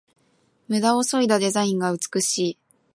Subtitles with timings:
[0.67, 2.57] ムダをそいだデザインが美しい